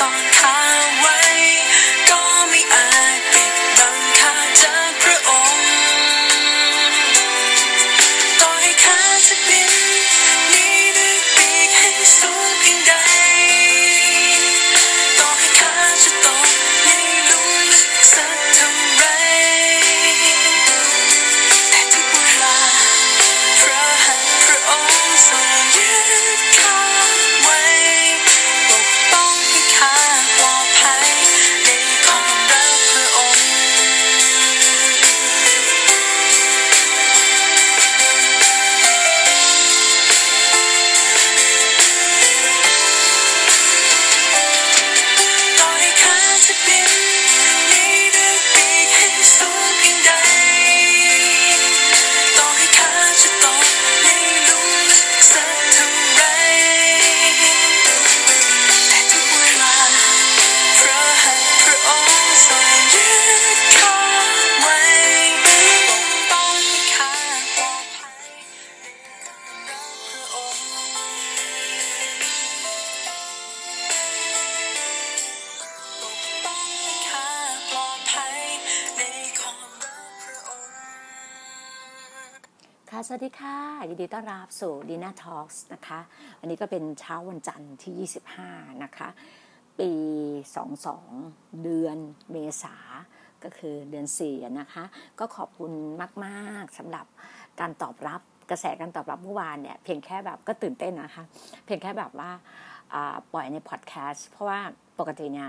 [0.00, 1.65] ลุม
[83.08, 83.58] สวัสดีค่ะ
[83.88, 86.00] ยินดีต้อนรับสู่ Dina Talks นะคะ
[86.40, 88.08] อันนี้ก็เป็นเช้าวันจันทร์ที่
[88.38, 89.08] 25 นะคะ
[89.80, 89.90] ปี
[90.72, 91.96] 22 เดือน
[92.32, 92.76] เมษา
[93.44, 94.84] ก็คือเดือน4นะคะ
[95.18, 95.72] ก็ขอบคุณ
[96.24, 97.06] มากๆสำหรับ
[97.60, 101.24] การตอบรับกระแสการตอบรับเมื่อวานเนี่ยเพียงแค่แบบก็ตื่นเต้นนะคะ
[101.64, 102.30] เพียงแค่แบบว่า
[103.32, 104.60] ปล่อยในพอดแคสต์เพราะว่า
[104.98, 105.48] ปกติเนี่ย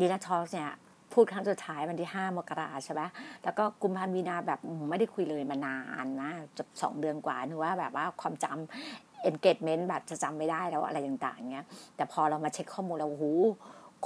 [0.00, 0.70] ดีน่าทอล์กเนี่ย
[1.12, 3.02] พูดครั้งสุดท้ายวันที่ 5 มกราใช่ไหม
[3.44, 4.60] แล้วก็กุมภาพันธ์มีนาแบบ
[4.90, 11.66] ไม่ได้คุยเลยมานานนะจะสองเดือนกว่าหนูว่าแบบว่าความจำ engagement แบบจะจำไม่ได้แล้วอะไรต่างๆเงี้ย
[11.96, 13.24] แต่พอเรามาเช็คข้อมูลแล้วโอ้โห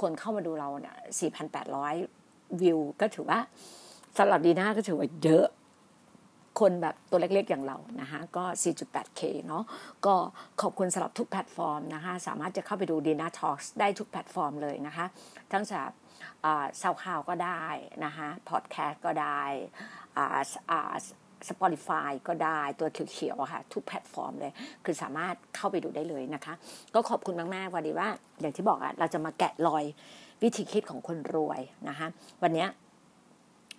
[0.01, 0.95] คนเข้ามาดูเราเนี่ย
[1.73, 3.39] 4,800 วิว ก็ถือว่า
[4.17, 5.45] สำหรับดีน่าก็ถือว่าเยอะ
[6.59, 9.63] คนแบบตัวเล็กๆอย่างเรานะคะก็ 4.8K เนาะ
[10.05, 10.15] ก็
[10.61, 15.05] ขอบคุณสำหรับทุกแพลตฟอร์มนะคะ สามารถจะเข้าไปดู Dina Talks ได้ทุกแพลตฟอร์มเลยนะคะ
[15.51, 15.89] ทั้งจาก
[16.81, 17.65] ซาวข่าวก็ได้
[18.05, 19.41] นะคะพอดแคสต์ก็ได้
[21.49, 24.51] Spotify ก็ได้ตัวเขียวๆค่ะ ทุกแพลตฟอร์มเลย
[24.85, 26.53] คือสามารถเข้าไปดูได้เลยนะคะ
[26.93, 28.09] ก็ขอบคุณมากๆวันนี้ว่า
[28.41, 29.83] อย่างที่บอกอะเราจะมาแกะรอย
[30.43, 32.07] วิธีคิดของคนรวยนะคะ
[32.43, 32.67] วันนี้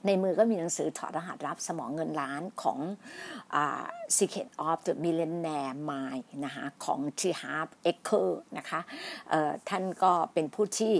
[0.06, 2.78] ในมือก็มีหนังสือถอดรหัสลับสมองเงินล้านของ
[3.54, 3.56] อ
[4.16, 7.20] Secret of the Millionaire Mind นะคะของ T.
[7.40, 8.28] Harv Eker
[8.58, 8.80] นะคะ
[9.28, 10.94] เอ่อท่านก็เป็นผู้ที่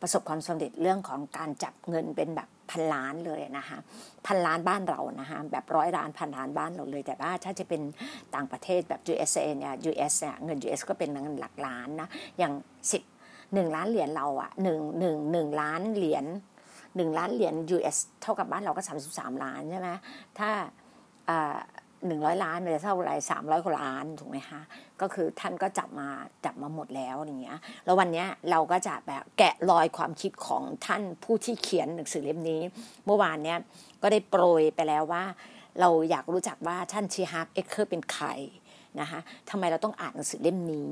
[0.00, 3.78] ประสบความสำเร็จเรื่องของการจับเงินเป็นแบบพันล้านเลยนะคะ
[4.26, 7.82] พันล้านบ้านเรานะคะแบบร้อยล้านพันล้านบ้านเราเลย แต่ว่าถ้าจะเป็น
[8.34, 12.08] ต่างประเทศแบบ USA เนี่ย US เนี่ยเงิน US ก็เป็นเงินหลักล้านนะ
[12.38, 12.52] อย่าง
[12.92, 13.02] สิบ
[13.54, 16.24] หนึ่งล้านเหรียญเราอะหนึ่งหนึ่งหนึ่งล้านเหรียญ
[16.96, 19.90] หนึ่งล้านเหรียญ US เท่ากับบ้านเราก็ 33 ล้านใช่ไหม
[20.38, 20.50] ถ้า
[21.28, 21.58] อ่า
[22.06, 24.60] หนึ่งร้อยล้านมันจะเท่าไรสามร้อยกว่าล้านถูกไหมคะ
[25.00, 26.08] ก็คือท่านก็จับมา
[26.44, 32.60] จับมาหมดแล้วอย่างเงี้ยแล้ววันเนี้ยเราก็จะแบบแกะรอยความคิดของท่านผู้ที่เขียนหนังสือเล่มนี้
[33.06, 33.58] เมื่อวานเนี้ย
[34.02, 35.24] ก็ได้โปรยไปแล้วว่า
[35.80, 37.14] เราอยากรู้จักว่าท่าน T.
[37.20, 38.26] Harv Eker เป็นใคร
[39.00, 40.90] นะคะทำไมเราต้องอ่านหนังสือเล่มนี้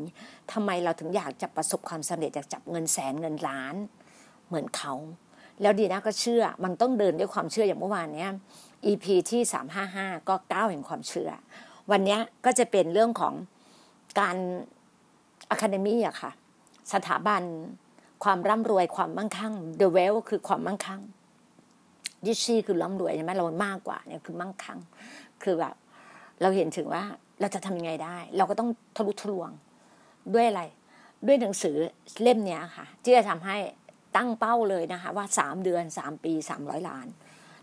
[0.52, 3.74] ทำไมเราถึงอยากจะประสบความสำเร็จอยากจับเงินแสนเงินล้าน
[4.46, 4.94] เหมือนเขา
[5.62, 8.30] แล้วดีน่าก็เชื่อมันต้องเดินด้วยความเชื่ออย่างเมื่อวานเนี้ย
[8.84, 9.42] EP ที่
[9.84, 11.30] 355 ก็ก้าวแห่งความเชื่อ
[11.90, 13.34] วันนี้ก็จะเป็นเรื่องของ
[14.20, 14.36] การ
[15.50, 16.30] อะคาเดมี่อะค่ะ
[16.92, 17.42] สถาบัน
[18.24, 21.00] ความร่ำรวยความมั่งคั่ง The Well คือความมั่งคั่ง
[22.24, 24.78] ดิชีคือร่ำรวยใช่ไหมเรามากกว่าเนี่ยคือมั่งคั่ง
[25.42, 25.74] คือแบบ
[26.42, 27.02] เราเห็นถึงว่า
[27.40, 29.50] เราจะทำยังไงได้ เราก็ต้องทะลุทะลวง
[30.34, 30.62] ด้วยอะไร
[31.26, 31.76] ด้วยหนังสือ
[32.22, 33.56] เล่มนี้ค่ะ ที่จะทำให้
[34.16, 37.06] ตั้งเป้าเลยนะคะ ว่าสามเดือนสามปีสามร้อยล้าน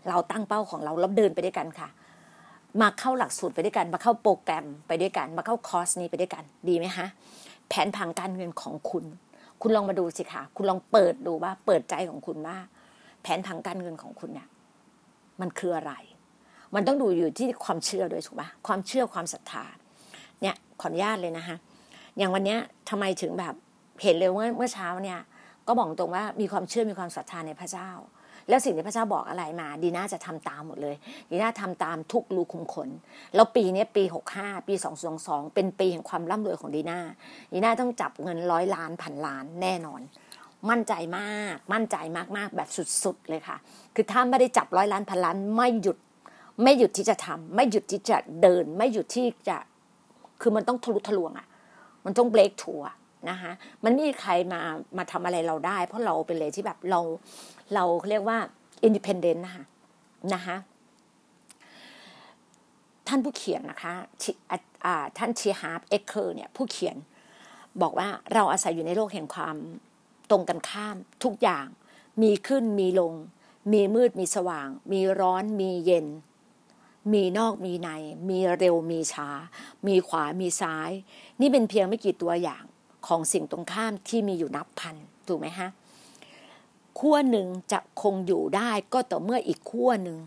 [0.08, 1.88] เราตั้งเป้าของเราแล้วเดินไปด้วยกันค่ะ
[2.80, 7.06] มาเข้าหลักสูตรไปด้วยกัน มาเข้าโปรแกรมไปด้วยกัน มาเข้าคอร์สนี้ไปด้วยกัน ดีไหมคะ
[7.68, 9.04] แผนผังการเงินของคุณ
[9.60, 12.56] คุณลองมาดูสิคะคุณลองเปิดดูว่า เปิดใจของคุณว่า
[13.22, 14.48] แผนผังการเงินของคุณเนี่ย
[15.40, 15.92] มันคืออะไร
[16.74, 19.64] มันต้องดูอยู่ที่ความเชื่อด้วยถูกไหมความเชื่อความศรัทธา
[20.42, 21.56] เนี่ยขออนุญาตเลยนะคะ
[22.18, 22.56] อย่างวันนี้
[22.88, 23.54] ทำไมถึงแบบ
[24.02, 25.18] เห็นเลยว่าเมื่อเช้าเนี่ย
[25.66, 27.90] ก็บอกตรงว่ามีความเชื่อมีความศรัทธาในพระเจ้า
[28.48, 30.96] แล้วสิ่งที่พระเจ้าบอกอะไรมา ดีน่าจะทำตามหมดเลย
[31.30, 32.88] ดีน่าทำตามทุกรูคุมขน
[33.34, 37.00] แล้วปีนี้ปีหกห้าปีสองสองสองเป็นปีแห่งความร่ำรวยของดีน่า
[37.52, 40.00] ดีน่าต้องจับเงินร้อยล้านพันล้านแน่นอน
[40.70, 41.96] มั่นใจมาก มั่นใจ
[42.36, 42.68] มากๆ แบบ
[43.04, 43.56] สุดๆเลยค่ะ
[43.94, 45.98] คือถ้าไม่ได้จับร้อยล้านพันล้านไม่หยุด
[46.62, 49.56] ไม่หยุดที่จะทำไม่หยุดที่จะเดิน ไม่หยุดที่จะ
[50.40, 51.46] คือมันต้องทะลุทะลวงอะ
[52.04, 52.88] มันต้อง break through
[53.30, 53.52] นะคะ
[53.84, 54.60] มันไม่มีใครมา
[54.98, 57.00] มาทำอะไรเราได้ เพราะเราเป็นเลยที่แบบเรา
[57.74, 58.38] เราเรียกว่า
[58.84, 59.64] independent นะคะ
[60.34, 60.56] นะคะ
[63.08, 63.94] ท่านผู้เขียนนะคะ
[65.18, 65.40] ท่าน T.
[65.46, 66.96] Harv Eker เนี่ยผู้เขียน
[67.82, 69.56] บอกว่าเราอาศัยอยู่ในโลกแห่งความ
[70.30, 71.66] ตรงกันข้ามทุกอย่าง
[72.22, 73.14] มีขึ้นมีลง
[73.72, 76.06] มีมืดมีสว่าง มีร้อนมีเย็น
[77.12, 77.88] มีนอกมีใน
[78.28, 79.28] มีเร็วมีช้า
[79.86, 80.90] มีขวามีซ้าย
[81.40, 82.64] นี่เป็นเพียงไม่กี่ตัวอย่าง
[83.06, 84.96] ของสิ่งตรงข้ามที่มีอยู่นับพัน
[85.28, 85.68] ถูกไหมฮะ
[86.98, 90.18] ขั้วหนึ่งจะคงอยู่ได้ก็ต่อเมื่ออีกขั้วหนึ่ง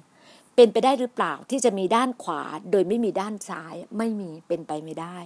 [0.56, 2.42] เป็นไปได้หรือเปล่าที่จะมีด้านขวา
[2.72, 5.18] โดยไม่มีด้านซ้ายไม่มีเป็นไปไม่ได้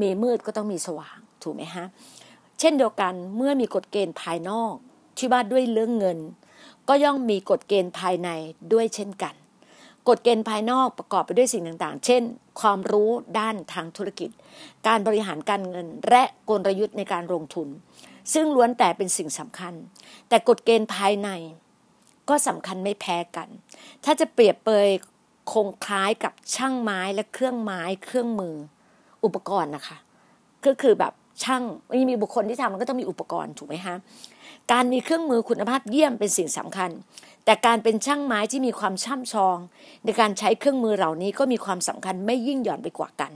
[0.00, 1.86] มีมืดก็ต้องมีสว่างถูกไหมฮะ
[2.60, 4.74] เช่นเดียวกันเมื่อมีกฎเกณฑ์ภายนอก
[5.16, 6.18] ที่ว่าด้วยเรื่องเงิน
[6.88, 8.28] ก็ย่อมมีกฎเกณฑ์ภายใน
[8.72, 9.34] ด้วยเช่นกัน
[10.08, 12.22] กฎเกณฑ์ภายนอกประกอบไปด้วยสิ่งต่างๆ เช่น
[12.60, 14.30] ความรู้ด้านทางธุรกิจ
[14.86, 17.68] การบริหารการเงิน และกลยุทธ์ในการลงทุน
[18.32, 19.74] ซึ่งล้วนแต่เป็นสิ่งสำคัญ
[20.28, 21.28] แต่กฎเกณฑ์ภายใน
[22.28, 23.48] ก็สำคัญไม่แพ้กัน
[24.04, 24.88] ถ้าจะเปรียบเปย
[25.52, 28.54] คงคล้ายกับช่างไม้และเครื่องไม้เครื่องมือ
[29.24, 29.96] อุปกรณ์นะคะ
[30.66, 31.12] ก็คือแบบ
[31.44, 31.62] ช่าง
[32.10, 33.94] มีบุคคลที่ทำมันก็ต้องมีอุปกรณ์ถูกไหมคะ
[34.72, 36.90] การมีเครื่องมือคุณภาพเยี่ยมเป็นสิ่งสำคัญ
[37.46, 39.58] แต่การเป็นช่างไม้ที่มีความช่ำชอง
[40.04, 43.32] ในการใช้เครื่องมือเหล่านี้ก็มีความสำคัญไม่ยิ่งหย่อนไปกว่ากัน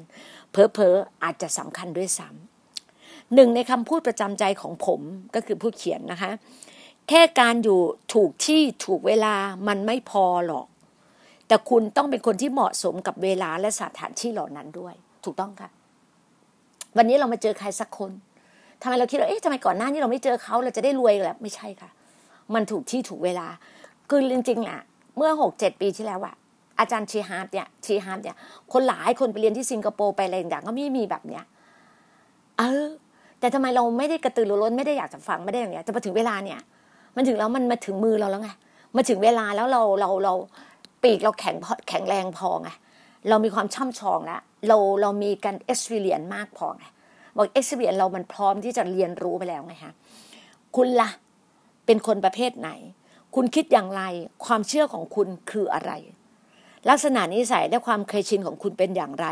[0.51, 5.01] เพอเพออาจจะสำคัญด้วยซ้ำหนึ่งในคำพูดประจำใจของผม
[5.35, 6.31] ก็คือผู้เขียนนะคะ
[7.09, 7.81] แค่การอยู่
[8.15, 9.35] ถูกที่ถูกเวลา
[9.69, 10.67] มันไม่พอหรอก
[11.47, 15.71] แต่คุณต้องเป็นคนที่เหมาะสมกับเวลาและสถานที่เหล่านั้นด้วย ถูกต้องค่ะ
[16.97, 18.13] วันนี้เรามาเจอใครสักคน
[18.83, 21.91] ทำไมเราคิดว่าเอ๊ะทำไมก่อนหน้านี้เราไม่เจอเขาเราจะได้รวยแล้วไม่ใช่ค่ะ
[22.55, 23.47] มันถูกที่ถูกเวลา
[24.11, 24.81] คือจริงๆอะ
[25.17, 26.35] เมื่อหกเจ็ดปีที่แล้วอะ
[26.79, 28.37] อาจารย์ชีฮาร์ดเนี่ยชีฮาร์ดเนี่ย
[28.73, 31.45] คนหลายคนไปเรียนที่สิงคโปร์ไปอะไรอย่างก็ไม่มีแบบเนี้ย
[32.59, 32.87] เออ
[33.41, 36.61] แต่ทำไมเราไม่ได้กระตือรือร้นไม่ได้อยากจะฟังไม่ได้อย่างเงี้ยจะมาถึงเวลาเนี่ย
[37.17, 38.51] มันถึงแล้วมันมาถึงมือเราแล้วไง
[38.97, 40.35] มาถึงเวลาแล้วเราเราเรา
[41.03, 41.57] ปีกเราแข็ง
[41.89, 42.71] แข็งแรงพอไง
[43.29, 46.85] เรามีความช่ำชองแล้วเราเรามีการเอ็กซ์เพรียนมากพอไง
[47.37, 49.93] บอกเอ็กซ์เพรียนเรามันพร้อมที่จะเรียนรู้ไปแล้วไงฮะ
[50.77, 51.11] คุณละ่ะ
[51.87, 52.71] เป็นคนประเภทไหน
[53.35, 54.03] คุณคิดอย่างไร
[54.47, 55.93] ความเชื่อของคุณคืออะไร
[56.89, 59.27] ลักษณะนิสัยและความเคยชินของคุณเป็นอย่างไร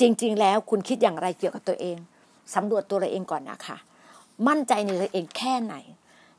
[0.00, 1.96] จริง ๆ แล้วคุณคิดอย่างไรเกี่ยวกับตัวเอง
[2.54, 3.76] สำรวจตัวเราเองก่อนนะคะ
[4.48, 5.74] มั่นใจในตัวเองแค่ไหน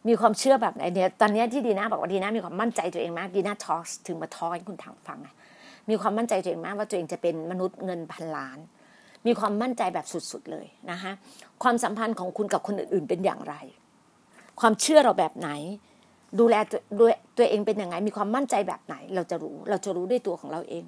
[0.08, 5.20] มีความเชื่อแบบไหนเนี่ยตอนนี้ที่ดีน่าบอกว่าดีน่ามีความมั่นใจตัวเองมากดีน่าทอสถึงมาทอให้คุณทางฟัง
[5.90, 8.60] มีความมั่นใจตัวเองมากว่าตัวเองจะเป็นมนุษย์เงินพันล้าน
[9.26, 11.12] มีความมั่นใจแบบสุดๆเลยนะคะ
[11.64, 13.56] ความสัมพันธ์ของคุณกับคนอื่นๆเป็นอย่างไร
[14.60, 15.50] ความเชื่อเราแบบไหน
[16.40, 16.56] ดูแล
[17.00, 20.84] ด้วยตัวเองเป็นยังไง มีความมั่นใจแบบไหน เราจะรู้ เราจะรู้ด้วยตัวของเราเอง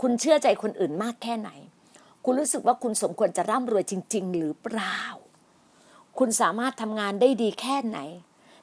[0.00, 1.50] คุณเชื่อใจคนอื่นมากแค่ไหน
[2.24, 5.00] คุณรู้สึกว่าคุณสมควรจะร่ำรวยจริง ๆ หรือเปล่า
[6.18, 7.98] คุณสามารถทำงานได้ดีแค่ไหน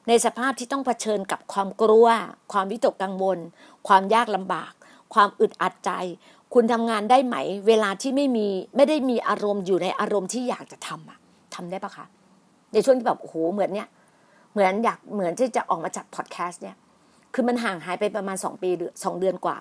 [0.08, 2.06] ในสภาพที่ต้องเผชิญกับความกลัว
[2.52, 3.38] ความวิตกกังวล
[3.88, 4.72] ความยากลำบาก
[5.14, 5.90] ความอึดอัดใจ
[6.54, 8.46] คุณทำงานได้ไหม เวลาที่ไม่มี
[8.76, 11.18] ไม่ได้มีอารมณ์อยู่ในอารมณ์ที่อยากจะทำอะ
[11.54, 12.06] ทำได้ปะคะ
[12.72, 13.88] ในช่วงที่แบบโอ้โหเหมือนเนี้ย
[14.58, 16.76] เหมือนอยากเหมือนที่จะออกมาจัดพอดแคสต์เนี่ย
[17.34, 19.56] คือมันห่างหายไปประมาณสองปีหรือสองเดือนกว่า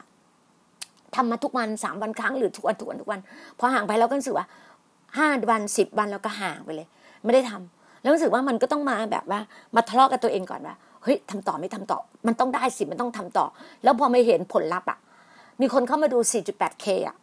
[1.16, 3.20] ทำมาทุกวันสามวันครั้งหรือทุกวันทุกวันทุกวัน
[3.60, 4.46] พอห่างไปแล้วก็รู้สึกว่า
[5.18, 6.88] ห้าวันสิบวันแล้วก็ห่างไปเลย
[7.24, 9.39] ไม่ได้ทำแล้วรู้สึกว่ามันก็ต้องมาแบบว่า
[9.75, 13.46] มาทะเลาะกับตัวเองก่อนว่าเฮ้ยทำต่อไม่ทำต่อ มันต้องได้สิมันต้องทำต่อ
[13.84, 14.98] แล้วพอไม่เห็นผลลัพธ์อะ
[15.62, 17.16] มีคนเข้ามาดู 4.8K อะ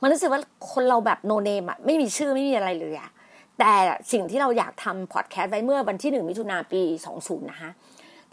[0.00, 0.40] มันรู้สึกว่า
[0.72, 3.10] คนเราแบบโนเนมอะไม่มีชื่อไม่มีอะไรเลยอะ
[3.58, 3.72] แต่
[4.12, 7.70] สิ่งที่เราอยากทำพอดแคสต์ไว้เมื่อวันที่หนึ่งมิถุนาปีสองศูนย์นะคะ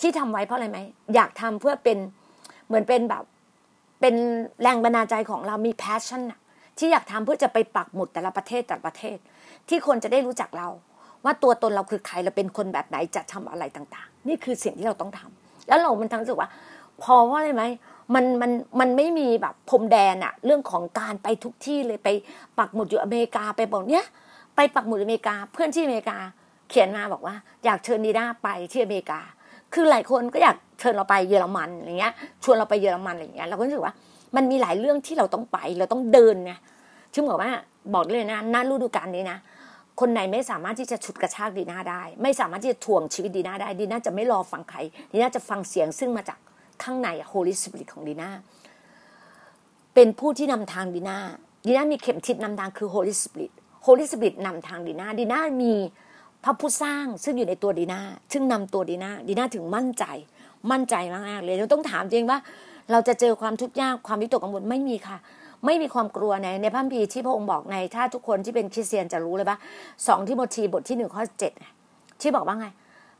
[0.01, 0.79] ที่ทำไว้เพราะอะไรไหม
[1.15, 1.97] อยากทำเพื่อเป็น
[2.67, 3.23] เหมือนเป็นแบบ
[4.01, 4.15] เป็น
[4.61, 6.39] แรงบันดาลใจของเรามี passion อะ
[6.77, 9.17] ที่อยากทำเพื่อจะไปปักหมุดแต่ละประเทศแต่ละประเทศ
[9.69, 10.67] ที่คนจะได้รู้จักเรา
[11.23, 16.49] ว่าตัวตนเราคือใครเราเป็นคนแบบไหนจะทำอะไรต่าง ๆ นี่คือสิ่งที่เราต้องทำแล้วเรามันทั้งรู้สึกว่า
[17.03, 17.63] พอว่าอะไรไหม
[18.15, 22.09] มันมันมันไม่มีแบบพรมแดนอะเรื่องของการไปทุกที่เลยไป
[22.57, 24.05] ปักหมุดอยู่อเมริกาไปบอกเนี้ย
[24.61, 26.17] ไปปักหมุดอเมริกา เพื่อนที่อเมริกา
[26.69, 27.35] เขียนมาบอกว่า
[27.65, 29.19] อยากเชิญดีน่าไปที่อเมริกา
[29.73, 32.13] คือหลายคนก็อยากเชิญเราไปเยอรมันอะไรเงี้ย
[32.43, 33.93] ชวนเราไปเยอรมันอะไรเงี้ยเราก็รู้สึกว่า
[34.35, 36.53] มันมีหลายเรื่องที่เราต้องไปเราต้องเดินไง
[37.13, 37.51] ซึ่งบอกว่า
[37.93, 39.37] บอกเลยนะหน้าฤดูกาลนี้นะ
[39.99, 44.79] คนไหนไม่สามารถที่จะฉุดกระชากดีน่าได้ ไม่สามารถที่จะถ่วงชีวิตดีน่าได้ดีน่าจะไม่รอฟังใคร
[45.11, 46.39] ดีน่าจะฟังเสียงซึ่งมาจาก
[46.83, 48.29] ข้างใน Holy Spirit ของดีน่า
[49.93, 51.17] เป็นผู้ที่นำทางดีน่า
[51.67, 53.51] ดีน่ามีเข็มทิศนำทางคือ Holy Spirit
[53.83, 55.73] Holy Spirit นำทางดีน่าดีน่ามี
[56.43, 60.05] พระผู้สร้างซึ่งอยู่ในตัวดีน่าซึ่งนำตัวดีน่าดีน่าถึงมั่นใจ
[60.71, 62.39] มั่นใจมากๆเลยเราต้องถามจริงว่า
[62.91, 65.17] เราจะเจอความทุกข์ยากความวิตกกังวลไม่มีค่ะ
[65.65, 69.57] ไม่มีความกลัวในในพระคัมภีที่พระองค์บอกในถ้าทุกคนที่เป็นคริสเตียนจะรู้เลยว่า
[70.07, 71.51] สองที่โมทีบทที่หนึ่งข้อเจ็ด
[72.21, 72.67] ที่บอกว่าไง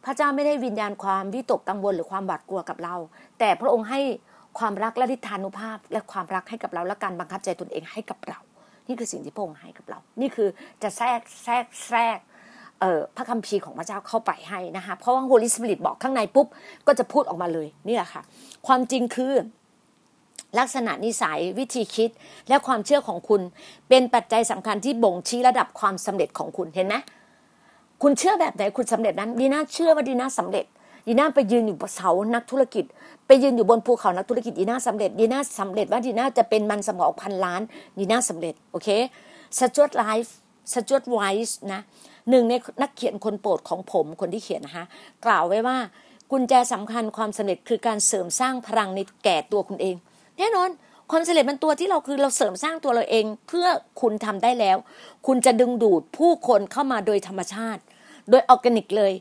[0.06, 2.96] พระเจ้าไม่ได้วิญญาณความวิตกกังวลหรือความหวาดกลัวกับเรา
[3.40, 4.00] แต่พระองค์ให้
[4.60, 8.40] ความรักและทิฏฐานุภาพ และความรักให้กับเราและการบังคับใจตนเองให้กับเรา
[8.90, 10.50] นี่คือสิ่งที่พระองค์ให้กับเรา นี่คือ
[10.84, 12.18] จะแทรกแทรกแทรก
[13.16, 16.48] พระคัมภีร์ของพระเจ้าเข้าไปให้นะคะเพราะว่า Holy Spirit บอกข้างในปุ๊บ
[16.88, 18.22] ก็จะพูดออกมาเลยนี่แหละค่ะ
[18.68, 19.34] ความจริงคือ
[20.60, 22.10] ลักษณะนิสัยวิธีคิด
[22.50, 23.42] และความเชื่อของคุณ
[23.90, 26.96] เป็นปัจจัยสำคัญที่บ่งชี้ระดับความสำเร็จของคุณเห็นไหม
[28.02, 30.66] คุณเชื่อแบบไหนคุณสำเร็จนั้นดีน่าเชื่อว่าดีน่าสำเร็จ
[31.10, 32.86] ดีน่าไปยืนอยู่บนเสานักธุรกิจ
[33.28, 37.62] ไปยืนอยู่บนภูเขานักธุรกิจดีน่าสำเร็จดีน่าสำเร็จว่าดีน่าจะเป็นมันสมองพันล้าน
[38.00, 38.88] ดีน่าสำเร็จโอเค
[39.60, 40.34] สจวตไวลด์
[40.74, 41.82] สจวตไวลด์นะ
[42.30, 44.86] หนึ่งในนักเขียนคนโปรดของผมคนที่เขียนนะคะ
[45.26, 45.78] กล่าวไว้ว่า
[46.32, 49.96] กุญแจสำคัญความสำเร็จคือการเสริมสร้างพลังในแก่ตัวคุณเอง
[50.38, 50.70] แน่นอน
[51.12, 53.68] ความสำเร็จมันตัวที่เราคือเราเสริมสร้างตัวเราเอง เมื่อ
[54.02, 54.78] คุณทำได้แล้ว
[55.28, 57.82] คุณจะดึงดูดผู้คนเข้ามาโดยธรรมชาติ
[58.30, 59.14] โดยออร์แกนิกเลย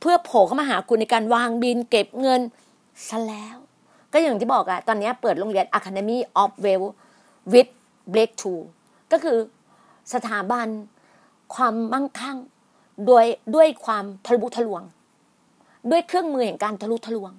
[0.00, 2.40] เมื่อโผล่เข้ามาหาคุณในการวางบิลเก็บเงิน
[3.08, 3.56] ซะแล้ว
[4.12, 6.90] ก็อย่างที่บอกอะตอนนี้เปิดโรงเรียน Academy of Wealth
[7.52, 7.70] with
[8.12, 8.64] Breakthrough
[9.12, 9.38] ก็คือ
[10.14, 10.66] สถาบัน
[11.54, 12.38] ความมั่งคั่ง
[13.06, 14.82] โดยด้วยความทะลุทะลวง
[15.90, 17.32] ด้วยเครื่องมือแห่งการทะลุทะลวง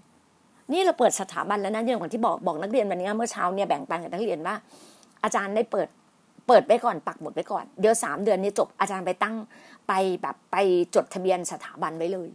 [0.71, 4.55] นี่เราเปิดสถาบันแล้วนะอย่างที่บอกบอกนักเรียนวันนี้เมื่อเช้าเนี่ยแบ่งปันกับนักเรียนว่า
[5.23, 5.87] อาจารย์ได้เปิด
[6.47, 9.35] เปิดไปก่อนปักหมดไปก่อน เดี๋ยวสามเดือนนี้จบอาจารย์ไปตั้ง
[9.87, 10.57] ไปแบบไป
[10.95, 12.29] จดทะเบียนสถาบันไว้เลย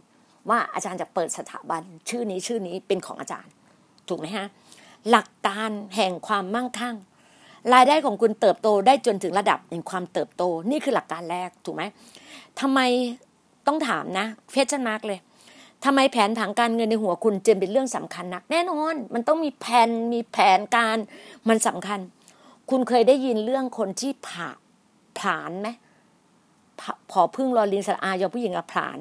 [0.49, 3.51] ว่าอาจารย์จะเปิดสถาบันชื่อนี้ชื่อนี้เป็นของอาจารย์
[4.07, 4.47] ถูกไหมฮะ
[5.09, 6.95] หลักการแห่งความมั่งคั่ง
[7.73, 11.83] รายได้ของคุณเติบโตได้จนถึงระดับแห่งความเติบโต นี่คือหลักการแรกถูกไหม
[12.59, 12.79] ทำไม
[13.67, 15.19] ต้องถามนะเฟชั่นมาร์กเลย
[15.85, 20.97] ทำไมแผนผังการเงินในหัวคุณจึงเป็นเรื่องสำคัญนัก แน่นอน มันต้องมีแผนมีแผนการ
[21.49, 21.99] มันสำคัญ
[22.69, 24.49] คุณเคยได้ยินเรื่องคนที่ผ่า
[25.19, 25.69] ผานไหม
[27.11, 28.97] พอพึ่งรอลินสระอายอผู้หญิงอผาน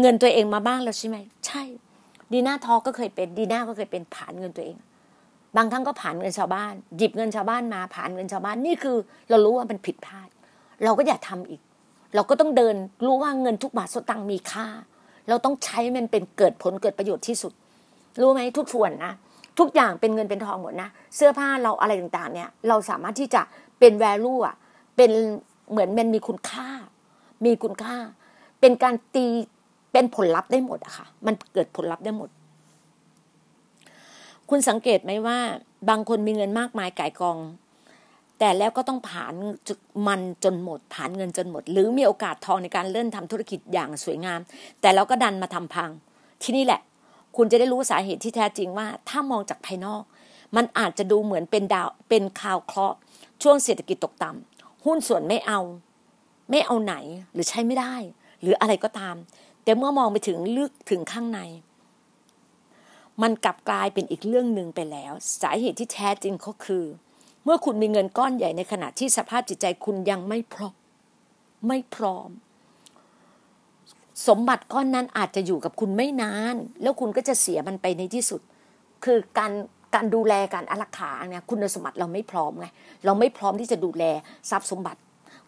[0.00, 1.62] เงินตัวเองมาบ้างแล้วใช่ไหมใช่
[2.32, 4.76] ดีน่าทอก็เคยเป็น ดีน่าก็เคยเป็นผานเงินตัวเอง
[5.56, 8.96] บางครั้งก็ผ่านเงินชาวบ้าน หยิบเงินชาวบ้านมาผ่านเงินชาวบ้านนี่คือ
[9.30, 10.28] เรารู้ว่ามันผิดพลาด
[10.84, 11.60] เราก็อย่าทำอีก
[12.14, 12.74] เราก็ต้องเดิน
[13.04, 14.66] รู้ว่าเงินทุกบาทสตางค์มีค่า
[15.28, 17.52] เราต้องใช้มันเป็นเกิดผลเกิดประโยชน์ที่สุด
[18.20, 19.12] รู้ไหมทุกส่วนนะ
[19.58, 23.42] ทุกอย่างเป็นเงินเป็นทองหมดนะ เสื้อผ้าเราอะไรต่างๆ เนี่ย เราสามารถที่จะ
[23.78, 24.56] เป็นแวลูอะ
[24.96, 25.10] เป็น
[25.70, 26.68] เหมือนมันมีคุณค่า
[27.44, 27.96] มีคุณค่า
[28.60, 29.26] เป็นการตี
[29.92, 32.30] เป็นผลลัพธ์ได้หมดอะค่ะ มันเกิดผลลัพธ์ได้หมด
[34.50, 35.38] คุณสังเกตไหมว่า
[35.88, 37.38] บางคนมีเงินมากมายก่ายกอง
[38.38, 39.34] แต่แล้วก็ต้องผ่าน
[40.06, 44.40] มันจนหมด ผ่านเงินจนหมด หรือมีโอกาสทองในการเริ่มทำธุรกิจอย่างสวยงาม
[44.80, 45.90] แต่เราก็ดันมาทำพัง
[46.42, 46.80] ที่นี่แหละ
[47.36, 50.02] คุณจะได้รู้สาเหตุที่แท้จริงว่า ถ้ามองจากภายนอก
[50.56, 52.96] มันอาจจะดูเหมือนเป็นดาวเป็นข่าวเคราะห์
[53.42, 55.60] ช่วงเศรษฐกิจตกต่ำหุ้นส่วนไม่เอา
[56.50, 56.94] ไม่เอาไหน
[57.32, 57.94] หรือใช้ไม่ได้
[58.40, 59.16] หรืออะไรก็ตาม
[59.64, 61.40] แต่เมื่อมองไปถึงลึกถึงข้างใน
[63.22, 66.84] มันกลับกลายเป็นอีกเรื่องหนึ่งไปแล้ว สาเหตุที่แท้จริงก็คือ
[67.44, 70.74] เมื่อคุณมีเงินก้อนใหญ่ในขณะที่สภาพจิตใจคุณยังไม่พร้อม
[71.68, 72.30] ไม่พร้อม
[74.28, 78.40] สมบัติก้อนนั้นอาจจะอยู่กับคุณไม่นาน แล้วคุณก็จะเสียมันไปในที่สุด
[79.04, 79.52] คือการ
[79.94, 82.66] การดูแลการอารักขาเนี่ยคุณสมบัติเราไม่พร้อมไง
[83.04, 84.04] เราไม่พร้อมที่จะดูแล
[84.50, 85.00] ทรัพย์สมบัติ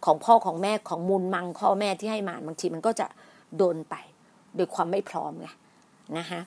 [0.04, 3.06] ของพ่อของแม่ของมูลมังพ่อแม่ที่ให้มาบางทีมันก็จะ
[3.56, 3.94] โดนไป
[4.56, 5.48] โดยความไม่พร้อมไง
[6.18, 6.40] นะคะ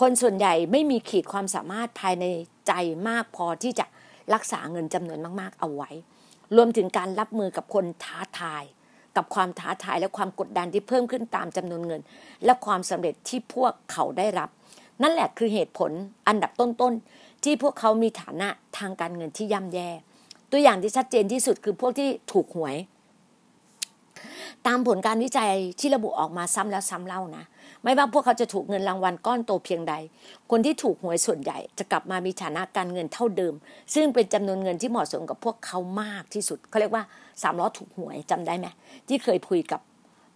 [0.00, 2.24] คนส่วนใหญ่ไม่มีขีดความสามารถภายใน
[2.66, 2.72] ใจ
[3.08, 3.86] มากพอที่จะ
[4.34, 5.90] รักษาเงินจำนวนมาก ๆ เอาไว้
[6.56, 8.64] รวมถึงการรับมือกับคนท้าทาย
[9.16, 12.00] กับความท้าทายและความกดดันที่เพิ่มขึ้นตามจำนวนเงิน
[12.44, 14.48] และความสำเร็จที่พวกเขาได้รับ
[15.02, 15.90] นั่นแหละคือเหตุผล
[16.28, 18.48] อันดับต้นๆ ที่พวกเขามีฐานะ
[18.78, 19.88] ทางการเงินที่ย่ำแย่
[20.50, 22.76] ตัวอย่างที่ชัดเจนที่สุดคือพวกที่ถูกหวย
[24.66, 27.44] ตามผลการวิจัยที่ระบุออกมาซ้ำแล้วซ้ำเล่านะ
[27.82, 29.94] ไม่ว่าพวกเขาจะถูกเงินรางวัลก้อนโตเพียงใด
[30.50, 33.54] คนที่ถูกหวยส่วนใหญ่จะกลับมามีฐานะการเงินเท่าเดิม
[33.94, 37.04] ซึ่งเป็นจำนวนเงินที่เหมาะสมกับพวกเขามากที่สุดเขาเรียกว่า
[37.42, 38.66] สามล้อถูกหวยจำได้ไหม
[39.08, 39.80] ที่เคยคุยกับ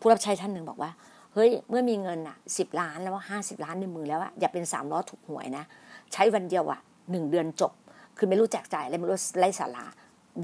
[0.01, 0.91] ผู้รับใช้ท่านหนึ่งบอกว่า
[1.35, 5.65] เฮ้ยเมื่อมีเงินอะสิบล้านแล้วห้าสิบล้านในมือแล้วอะอย่าเป็นสามล้อถูกหวยนะ
[6.13, 7.73] ใช้วันเดียวอะหนึ่งเดือนจบ
[8.17, 9.85] คือไม่รู้แจกจ่ายอะไรไม่รู้ไร้สาระ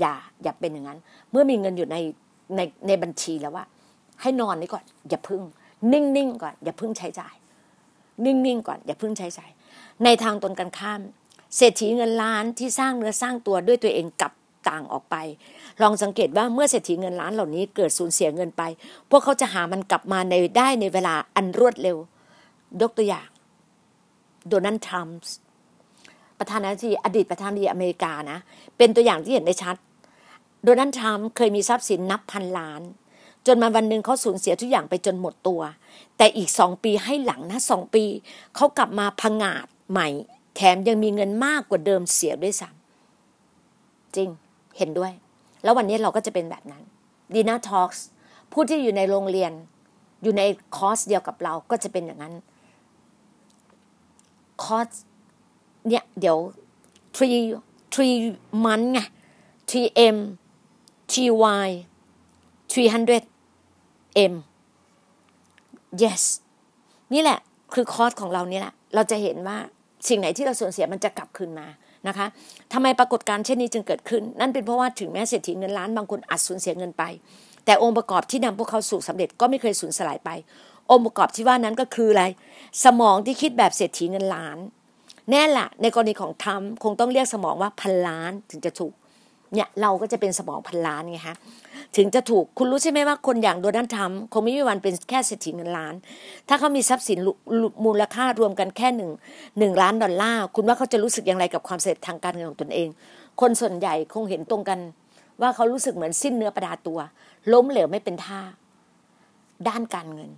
[0.00, 0.98] อย่าอย่าเป็นอย่างนั้น
[1.30, 1.96] เมื่อมีเงินอยู่ใน
[2.54, 3.64] ในในบัญชีแล้วว่า
[4.20, 5.42] ให้นอนนี่ก่อน อย่าพึ่ง
[5.92, 7.34] นิ่งๆก่อน อย่าพึ่งใช้จ่าย
[8.24, 9.46] นิ่งๆก่อน อย่าพิ่งใช้ใช้
[10.04, 11.00] ในทางตนกันข้าม
[11.56, 14.32] เศรษฐีเงินล้านที่สร้างเนื้อสร้างตัวด้วยตัวเองกับ
[14.68, 15.16] ต่างออกไป
[15.82, 18.62] ลองสังเกตว่าเมื่อเศรษฐีเงินล้านเหล่านี้เกิดสูญเสียเงินไป
[19.10, 21.96] พวกเขาจะหามันกลับมาในได้ในเวลาอันรวดเร็ว
[22.82, 23.28] ยกตัวอย่าง
[24.48, 25.18] โดนัลด์ทรัมป์
[26.38, 28.38] ประธานาธิบดีอดีตประธานาธิบดีอเมริกานะ
[28.76, 29.76] เป็นตัวอย่างที่เห็นได้ชัด
[30.64, 32.82] โดนัลด์ทรัมป์เคยมีทรัพย์สินนับพันล้าน
[33.46, 35.60] จนมาวันหนึ่งเขาสูญเสียทุกอย่างไปจนหมดตัว
[36.16, 38.04] แต่อีกสองปีให้หลังนะสองปี
[38.56, 40.08] เขากลับมาพังาดใหม่
[40.56, 44.28] แถมยังมีเงินมากกว่าเดิมเสียด้วยซ้ำจริง
[44.76, 45.12] เห็นด้วย
[45.62, 46.82] แล้ววันนี้เราก็จะเป็นแบบนั้น
[47.34, 47.90] ดีน่าทอล์ก
[48.52, 49.52] ผู้ที่อยู่ในโรงเรียน
[50.22, 50.42] อยู่ใน
[50.76, 52.34] คอร์สเดียวกับเราก็จะเป็นอย่างนั้น
[54.62, 54.88] คอร์ส
[55.88, 56.38] เนี่ยเดี๋ยว
[57.16, 57.38] three
[57.94, 58.16] three
[58.64, 59.00] month ไง
[59.70, 60.16] 3m
[61.12, 61.70] 3y
[62.72, 64.34] 300 M
[66.02, 66.22] yes
[67.12, 67.38] นี่แหละ
[67.74, 69.58] คือคอร์สของเรานี่แหละ เราจะเห็นว่า
[70.08, 71.66] สิ่งไหนที่เราสูญเสียมันจะกลับคืนมา
[72.08, 72.26] นะคะ
[72.72, 77.02] ทำไมปรากฏการณ์เช่นนี้จึงเกิดขึ้น นั่นเป็นเพราะว่าถึงแม้เศรษฐีเงินล้านบางคนอาจสูญเสียเงินไป
[77.64, 80.30] แต่องค์ประกอบที่นำพวกเขาสู่สำเร็จก็ไม่เคยสูญสลายไป
[80.90, 82.24] องค์ประกอบที่ว่านั้นก็คืออะไร
[82.84, 84.58] สมองที่คิดแบบเศรษฐีเงินล้าน
[85.30, 88.92] แน่ละในกรณีของทรัมคงต้องเรียกสมองว่าพันล้านถึงจะถูก
[89.54, 91.36] เนี่ยเราก็จะเป็นสมองพันล้านไงฮะ
[91.96, 95.94] ถึงจะถูกคุณรู้ใช่ไหมว่าคนอย่างโดนัลด์ทรัมป์คงไม่มีวันเป็นแค่เศรษฐีเงินล้าน
[96.48, 97.18] ถ้าเขามีทรัพย์สิน
[97.84, 99.10] มูลค่ารวมกันแค่หนึ่ง
[99.58, 102.88] หนึ่งล้านดอลลาร์คุณว่าเขาจะรู้สึกอย่างไรกับความสำเร็จทางการเงินของตนเอง
[103.40, 104.78] คนส่วนใหญ่คงเห็นตรงกัน
[105.40, 106.98] ว่าเขารู้สึกเหมือนสิ้นเนื้อประดาตัว
[107.52, 108.40] ล้มเหลวไม่เป็นท่า
[109.68, 110.30] ด้านการเงิน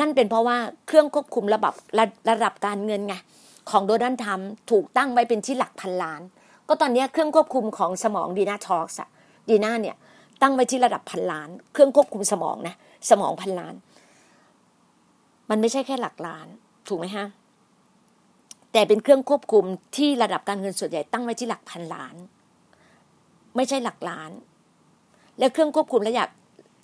[0.00, 3.14] นั่นเป็นเพราะว่าเครื่องควบคุมระดับระระดับการเงินไง
[3.70, 6.22] ของโดนัลด์ทรัมป์ถูกตั้งไว้เป็นที่หลักพันล้าน
[6.74, 9.08] ก็ตอนนี้เครื่องควบคุมของสมองดีน่าทอล์กอะ
[9.50, 9.96] ดีน่าเนี่ย
[10.42, 12.74] ตั้งไว้ที่ระดับพันล้าน เครื่องควบคุมสมองนะ
[13.10, 13.74] สมองพันล้าน
[15.50, 16.46] มันไม่ใช่แค่หลักล้าน
[16.88, 17.26] ถูกไหมฮะ
[18.72, 19.64] แต่เป็นเครื่องควบคุม
[19.96, 22.14] ที่ระดับการเงินส่วนใหญ่ตั้งไว้ที่หลักพันล้าน
[23.56, 24.30] ไม่ใช่หลักล้าน
[25.38, 26.28] และเครื่องควบคุมระดับ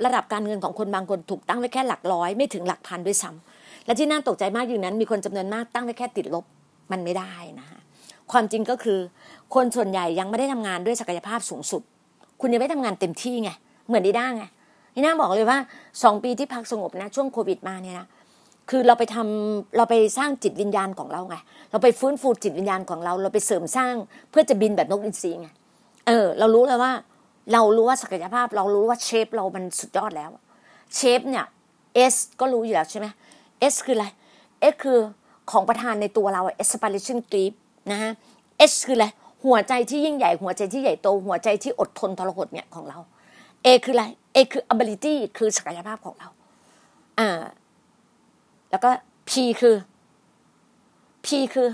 [0.05, 6.45] ระดับการเงินของคนบางคนถูกตั้งไว้แค่หลักร้อย ไม่ถึงหลักพันด้วยซ้ำและที่น่าตกใจมากอยู่นั้น มีคนจำนวนมากตั้งไว้แค่ติดลบ
[6.93, 7.78] มันไม่ได้นะฮะ
[8.33, 8.99] ความจริงก็คือ
[9.55, 11.83] คนส่วนใหญ่ยังไม่ได้ทำงานด้วยศักยภาพสูงสุด
[12.41, 13.51] คุณยังไม่ทำงานเต็มที่ไง
[13.89, 14.45] เหมือนดีด้าไง
[14.95, 15.59] ดีด้าบอกเลยว่า
[16.03, 18.07] สองปีที่พักสงบนะช่วงโควิดมาเนี่ยนะ
[18.71, 21.37] คือเราไปทำเราไปสร้างจิตวิญญาณของเราไง
[21.71, 23.95] เราไปฟื้นฟูจิตวิญญาณของเรา เราไปเสริมสร้าง
[24.31, 25.49] เพื่อจะบินแบบนกอินทรีไง
[26.07, 26.93] เออ เรารู้แล้วว่า
[27.53, 30.31] เรารู้ว่าศักยภาพ เรารู้ว่าเชฟเรามันสุดยอดแล้ว
[30.95, 31.47] เชฟเนี่ย
[31.95, 33.07] เอสก็รู้อยู่แล้วใช่ไหม
[33.61, 34.07] เอสคืออะไร
[34.61, 34.99] เอสคือ
[35.51, 37.15] ของประธานในตัวเราเอสปาริชั
[37.93, 38.13] นะฮะ
[38.59, 39.07] เอสคืออะไร
[39.45, 42.99] หัวใจที่ยิ่งใหญ่หัวใจที่ใหญ่โต หัวใจที่อดทนทรหดเนี่ยของเรา
[43.65, 46.29] A คืออะไร A คือ ability คือศักยภาพของเรา
[47.19, 47.29] อ่า
[48.71, 48.91] แล้วก็
[49.29, 49.77] P คือ
[51.25, 51.69] P คือ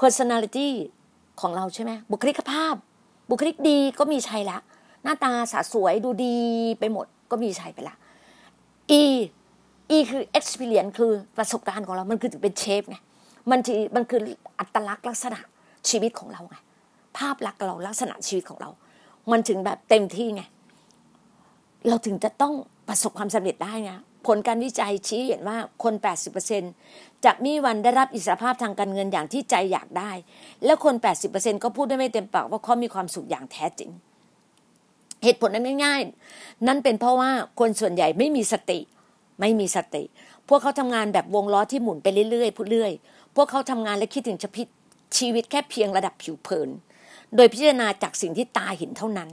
[0.00, 0.68] personality
[1.40, 2.74] ของเราใช่ไหมบุคลิกภาพ
[3.30, 4.58] บุคลิกดีก็มีชัยละ
[5.02, 6.36] หน้าตาสาสวยดูดี
[6.78, 7.94] ไปหมดก็มีชัยไปละ
[9.00, 9.02] E
[9.96, 12.96] E คือ experience คือประสบการณ์ของเรา มันคือเป็นเชฟไง
[13.50, 13.60] มัน
[13.96, 14.20] มันคือ
[14.58, 15.38] อัตลักษณ์ลักษณะ
[15.88, 16.56] ชีวิตของเราไง
[17.18, 18.70] ภาพลักษณ์เราลักษณะชีวิตของเรา
[19.30, 20.42] มันถึงแบบเต็มที่ไง
[21.88, 22.54] เราถึงจะต้อง
[22.88, 23.92] ประสบความสำเร็จได้ไง
[24.26, 25.94] ผลการวิจัยชี้เห็นว่าคน
[26.58, 30.10] 80%จะมีวันได้รับอิสรภาพทางการเงินอย่างที่ใจอยากได้
[30.64, 30.94] และคน
[31.28, 33.90] 80%ก็พูดได้ไม่เต็มปากว่าเขามีความสุขอย่างแท้จริง
[35.22, 37.30] เหตุผลนั้นง่ายๆ นั่นเป็นเพราะว่า
[37.60, 38.78] คนส่วนใหญ่ไม่มีสติ
[39.40, 40.02] ไม่มีสติ
[40.48, 42.92] พวกเขาทำงานแบบวงล้อที่หมุนไปเรื่อยๆพูดเรื่อย
[43.38, 44.38] พวกเขาทำงานและคิดถึง
[45.18, 46.68] ชีวิตแค่เพียงระดับผิวเผิน
[47.36, 49.28] โดยพิจารณาจากสิ่งที่ตาเห็นเท่านั้น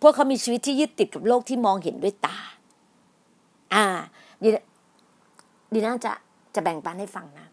[0.00, 2.38] พวกเขามีชีวิตที่ยึดติดกับโลกที่มองเห็นด้วยตา
[3.74, 3.84] อ่า
[4.42, 4.48] ดี
[5.72, 6.12] ดีน่าจะ
[6.54, 7.46] จะแบ่งปันให้ฟังนะ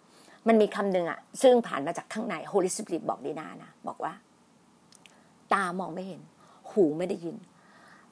[0.47, 4.13] มันมีคำหนึ่งอะซึ่งผ่านมาจากข้างในโฮลิสปิริตบอกดีน่านะ บอกว่า
[5.54, 6.21] ตามองไม่เห็น
[6.71, 7.36] หูไม่ได้ยิน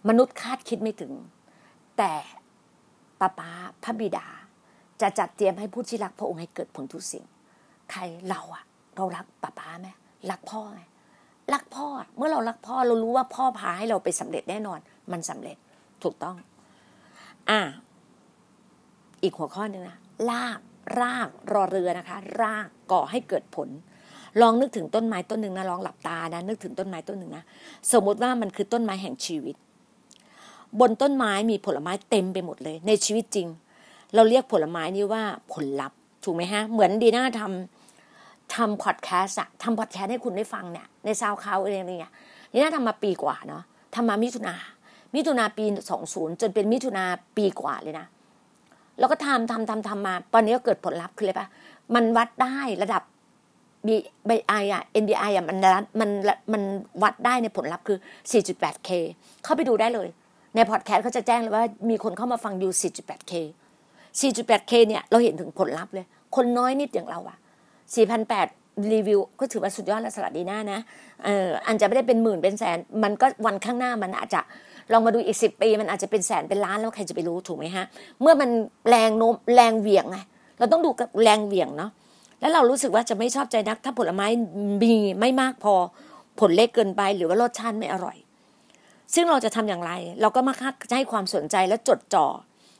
[0.07, 1.13] มนุษย์คาดคิดไม่ถึง
[1.97, 2.11] แต่
[3.19, 3.51] ป้าป้า
[3.83, 4.27] พระบิดา
[5.01, 7.25] จะจัดเตรียมให้ผู้ที่รักพระองค์ให้เกิดผลทุกสิ่ง
[7.91, 8.63] ใครเราอะ
[8.95, 9.87] เรารักป้าป้าไหม
[10.31, 10.81] รักพ่อไหม
[11.53, 14.79] รักพ่อ เมื่อเรารักพ่อเรารู้ว่าพ่อพาให้เราไปสำเร็จแน่นอน
[15.11, 15.57] มันสำเร็จ
[16.03, 16.35] ถูกต้อง
[17.49, 17.59] อ่า
[19.23, 19.97] อีกหัวข้อหนึ่งนะ
[20.29, 20.59] ราก
[20.99, 23.69] รากรอเรือนะคะ รากก่อให้เกิดผล
[24.41, 27.43] ลองนึกถึงต้นไม้ต้นหนึ่งนะลองหลับตานะนึกถึงต้นไม้ต้นหนึ่งนะ
[27.91, 29.55] สมมติว่ามันคือต้นไม้แห่งชีวิต
[30.79, 33.47] บนต้นไม้มีผลไม้เต็มไปหมดเลย ในชีวิตจริง
[34.15, 35.23] เราเรียกผลไม้นี้ว่า
[35.53, 37.78] ผลลัพธ์ถูกไหมฮะ เหมือนดีน่าทำ
[38.55, 42.13] ทำพอดแคสต์อะทำพอดแคสต์ให้คุณได้ฟังเนี่ยในซาวคลาวอะไรอย่างเงี้ย
[42.51, 43.63] ดีน่าทำมาปีกว่าเนาะ
[43.95, 44.55] ทำมามิถุนา
[45.15, 47.03] มิถุนาปีสองศูนย์จนเป็นมิถุนา
[47.37, 48.07] ปีกว่าเลยนะ
[48.99, 51.47] แล้วก็ทำทำทำทำมา ตอนนี้ก็เกิดผลลัพธ์คืออะไรปะ
[51.95, 53.03] มันวัดได้ระดับ
[53.87, 55.57] บีไออะ NBI อะมัน
[55.99, 56.09] มัน
[56.53, 56.61] มัน
[57.03, 57.97] วัดได้ในผลลัพธ์คือ
[58.31, 58.89] 4.8K
[59.43, 60.07] เข้าไปดูได้เลย
[60.55, 63.33] ในพอดแคสต์เขาจะแจ้งเลยว่ามีคนเข้ามาฟังอยู่ 4.8K
[64.19, 67.37] 4.8K เนี่ยเราเห็นถึงผลลัพธ์เลย คนน้อยนิดอย่างเราอะ
[67.95, 70.79] 4,800 รีวิว ก็ถือว่าสุดยอดและสลัดดีหน้านะ
[71.25, 74.41] เอออันจะไม่ได้เป็นหมื่นเป็นแสน มันก็วันข้างหน้ามันอาจจะ
[74.91, 77.85] ลองมาดูอีกสิบปี มันอาจจะเป็นแสนเป็นล้านแล้วใครจะไปรู้ถูกไหมฮะ
[78.21, 78.49] เมื่อมัน
[78.89, 80.17] แรงโน้มแรงเหวี่ยงไง
[80.59, 81.91] เราต้องดูกับแรงเหวี่ยงเนาะ
[82.41, 84.27] แล้วเรารู้สึกว่าจะไม่ชอบใจนัก ถ้าผลไม้
[84.81, 85.73] มีไม่มากพอ
[86.39, 88.17] ผลเล็กเกินไปหรือว่ารสชาติไม่อร่อย
[89.13, 92.27] ซึ่งเราจะทำอย่างไร เราก็มาคักให้ความสนใจและจดจ่อ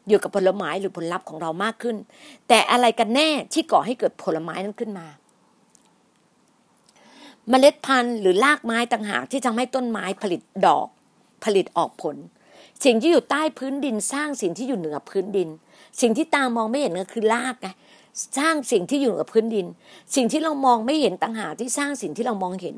[0.10, 1.98] อยู่กับผลไม้หรือผลลัพธ์ของเรามากขึ้น
[2.48, 5.08] แต่อะไรกันแน่ที่ก่อให้เกิดผลไม้นั้นขึ้นมา
[7.50, 10.88] เมล็ดพันธุ์หรือรากไม้ต่างหากที่ทำให้ต้นไม้ผลิตดอก
[11.43, 12.15] ผลิตออกผล
[12.86, 15.50] สิ่งที่อยู่ใต้พื้นดินสร้างสิ่งที่อยู่เหนือพื้นดิน
[16.02, 17.67] สิ่งที่ตามองไม่เห็นก็คือรากไง
[18.38, 19.65] สร้างสิ่งที่อยู่เหนือพื้นดิน
[20.15, 22.76] สิ่งที่เรามองไม่เห็นต่างหากที่สร้างสิ่งที่เรามองเห็น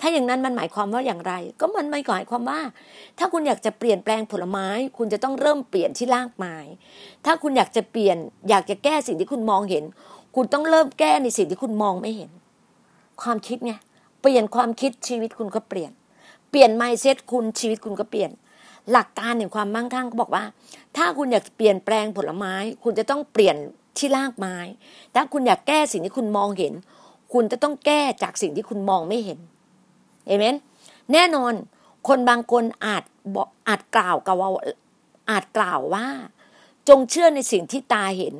[0.00, 2.60] ถ้าอย่างนั้นมันหมายความว่าอย่างไร ก็มันไม่หมายความว่า
[3.18, 6.56] ถ้าคุณอยากจะเปลี่ยนแปลงผลไม้ คุณจะต้องเริ่มเปลี่ยนที่รากไม้
[7.24, 8.16] ถ้าคุณอยากจะเปลี่ยน
[8.48, 9.84] อยากจะแก้สิ่งที่คุณมองเห็น
[10.36, 12.30] คุณต้องเริ่มแก้ในสิ่งที่คุณมองไม่เห็น
[13.22, 13.72] ความคิดไง
[14.22, 15.90] เปลี่ยนความคิดชีวิตคุณก็เปลี่ยน
[16.50, 18.30] เปลี่ยนไมเซ็ตคุณชีวิตคุณก็เปลี่ยน
[18.92, 20.44] หลักการแห่งความมั่งคั่งเขาบอกว่า
[20.96, 23.56] ถ้าคุณอยากเปลี่ยนแปลงผลไม้ คุณจะต้องเปลี่ยน
[23.96, 24.56] ที่รากไม้
[25.14, 26.72] ถ้าคุณอยากแก้สิ่งที่คุณมองเห็น
[27.32, 29.38] คุณจะต้องแก้จากสิ่งที่คุณมองไม่เห็น
[30.26, 30.56] เอเมน
[31.12, 31.52] แน่นอน
[32.08, 34.50] คนบางคนอาจบอกอาจกล่าวกับว่า
[35.30, 36.06] อาจกล่าวว่า
[36.88, 38.34] จงเชื่อในสิ่งที่ตาเห็น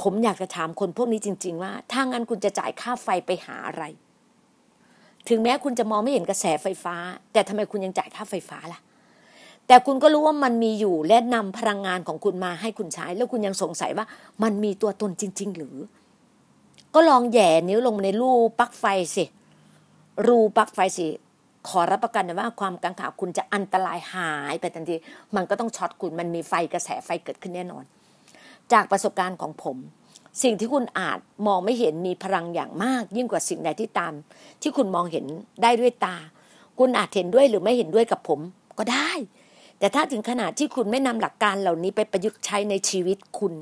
[0.00, 3.84] ผมอยากจะถามคนพวกนี้จริง ๆ ว่า ถ้างั้นคุณจะจ่ายค่าไฟไปหาอะไร
[5.28, 6.96] ถึงแม้คุณจะมองไม่เห็นกระแสไฟฟ้า
[7.32, 8.80] แต่ทำไมคุณยังจ่ายค่าไฟฟ้าล่ะ
[9.68, 14.06] แต่คุณก็รู้ว่ามันมีอยู่และนำพลังงานของคุณมาให้คุณใช้ แล้วคุณยังสงสัยว่า
[14.42, 15.76] มันมีตัวตนจริง ๆ หรือ
[16.94, 18.84] ก็ลองแย่นิ้วลงในรูปลั๊กไฟ
[19.16, 19.24] สิ
[20.26, 21.06] รูปลั๊กไฟสิ
[21.68, 24.94] ขอรับประกันนะว่าความกังขาคุณจะอันตรายหายไปทันที
[25.36, 27.84] มันก็ต้องช็อตคุณมันมีไฟกระแสไฟเกิดขึ้นแน่นอน
[28.72, 29.76] จากประสบการณ์ของผม
[30.42, 34.12] สิ่งที่คุณอาจมองไม่เห็นมีพลังอย่างมาก ยิ่งกว่าสิ่งใดที่ตาม
[34.62, 35.24] ที่คุณมองเห็น
[35.62, 36.16] ได้ด้วยตา
[36.78, 38.40] คุณอาจเห็นด้วยหรือไม่เห็นด้วยกับผม
[38.78, 39.10] ก็ได้
[39.78, 43.54] แต่ถ้าถึงขนาดที่คุณไม่นำหลักการเหล่านี้ไปประยุกต์ใช้ในชีวิตคุณ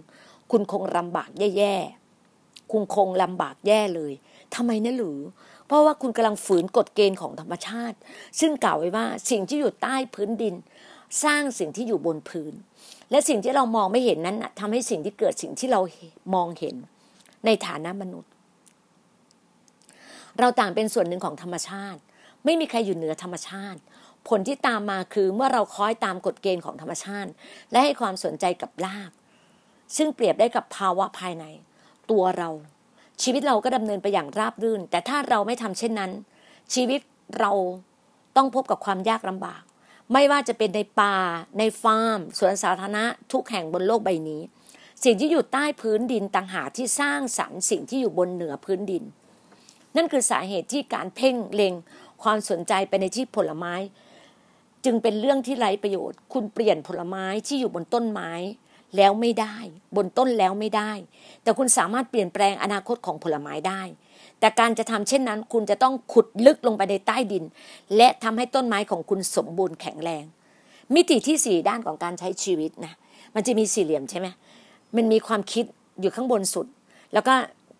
[0.50, 4.12] คุณคงลำบากแย่ๆคุณคงลำบากแย่เลย
[4.54, 5.18] ทำไมนะหรือ
[5.66, 7.96] เพราะว่าคุณกำลังฝืนกฎเกณฑ์ของธรรมชาติ
[8.40, 10.54] ซึ่งกล่าวไว้ว่าสิ่งที่อยู่ใต้พื้นดิน
[11.24, 12.52] สร้างสิ่งที่อยู่บนพื้น
[13.10, 15.80] และสิ่งที่เรามองไม่เห็นนั้นทำให้สิ่งที่เกิดสิ่งที่เรา
[16.34, 16.76] มองเห็น
[17.44, 18.30] ในฐานะมนุษย์
[20.40, 22.00] เราต่างเป็นส่วนหนึ่งของธรรมชาติ
[22.44, 23.80] ไม่มีใครอยู่เหนือธรรมชาติ
[24.28, 27.30] ผลที่ตามมาคือเมื่อเราคล้อยตามกฎเกณฑ์ของธรรมชาติ
[27.70, 29.10] และให้ความสนใจกับราก
[29.96, 31.44] ซึ่งเปรียบได้กับภาวะภายใน
[32.10, 32.50] ตัวเรา
[33.22, 36.10] ชีวิตเราก็ดำเนินไปอย่างราบรื่น แต่ถ้าเราไม่ทำเช่นนั้น
[36.74, 37.00] ชีวิต
[37.38, 37.52] เรา
[38.36, 39.62] ต้องพบกับความยากลำบาก
[40.12, 41.16] ไม่ว่าจะเป็นในป่า
[41.58, 44.42] ในฟาร์มสวนสาธารณะทุกแห่งบนโลกใบนี้
[45.04, 49.04] สิ่งที่อยู่ใต้พื้นดินต่างหากที่สร้างสรรค์สิ่งที่อยู่บนเหนือพื้นดิน
[49.96, 51.74] นั่นคือสาเหตุที่การเพ่งเล็ง
[52.22, 53.74] ความสนใจไปในที่ผลไม้
[54.86, 58.30] จึงเป็นเรื่องที่ไร้ประโยชน์ คุณเปลี่ยนผลไม้ที่อยู่บนต้นไม้
[58.96, 59.56] แล้วไม่ได้
[59.96, 60.92] บนต้นแล้วไม่ได้
[61.42, 63.82] แต่คุณสามารถเปลี่ยนแปลงอนาคตของผลไม้ได้
[64.40, 67.44] แต่การจะทำเช่นนั้น คุณจะต้องขุดลึกลงไปในใต้ดิน
[67.96, 70.24] และทำให้ต้นไม้ของคุณสมบูรณ์แข็งแรง
[70.94, 72.94] มิติที่สี่ด้านของการใช้ชีวิตนะ
[73.34, 74.28] มันจะมีสี่เหลี่ยมใช่ไหม
[74.96, 75.64] มันมีความคิด
[76.00, 76.66] อยู่ข้างบนสุด
[77.12, 77.34] แล้วก็